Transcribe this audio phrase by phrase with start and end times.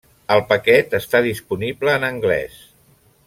[0.35, 2.57] El paquet està disponible en anglès.